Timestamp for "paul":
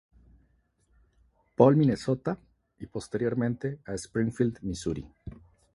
1.53-1.77